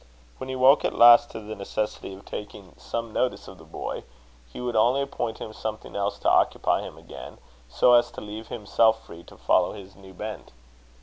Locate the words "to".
1.29-1.39, 6.25-6.27, 8.13-8.19, 9.25-9.37